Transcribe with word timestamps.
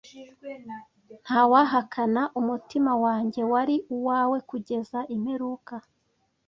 Ntawahakana, 1.25 2.21
umutima 2.39 2.91
wanjye 3.03 3.41
wari 3.51 3.75
uwawe 3.95 4.37
'kugeza 4.43 4.99
imperuka. 5.15 5.75